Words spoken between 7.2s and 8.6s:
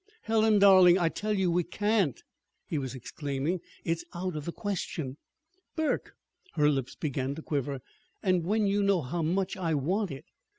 to quiver. "And